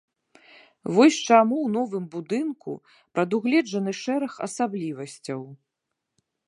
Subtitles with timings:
[0.95, 2.71] Вось чаму ў новым будынку
[3.19, 5.41] прадугледжаны шэраг асаблівасцяў.